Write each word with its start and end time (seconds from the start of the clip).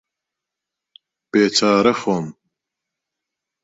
بێچارە 1.31 1.93
خۆم 2.01 2.25